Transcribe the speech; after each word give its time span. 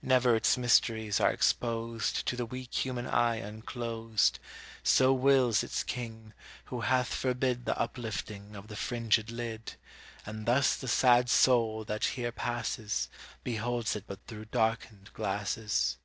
Never 0.00 0.34
its 0.34 0.56
mysteries 0.56 1.20
are 1.20 1.30
exposed 1.30 2.24
To 2.28 2.36
the 2.36 2.46
weak 2.46 2.72
human 2.72 3.06
eye 3.06 3.34
unclosed; 3.36 4.38
So 4.82 5.12
wills 5.12 5.62
its 5.62 5.82
King, 5.82 6.32
who 6.72 6.80
hath 6.80 7.12
forbid 7.12 7.66
The 7.66 7.78
uplifting 7.78 8.56
of 8.56 8.68
the 8.68 8.76
fringèd 8.76 9.30
lid; 9.30 9.74
And 10.24 10.46
thus 10.46 10.74
the 10.74 10.88
sad 10.88 11.28
Soul 11.28 11.84
that 11.84 12.06
here 12.16 12.32
passes 12.32 13.10
Beholds 13.42 13.94
it 13.94 14.04
but 14.06 14.20
through 14.26 14.46
darkened 14.46 15.10
glasses. 15.12 15.98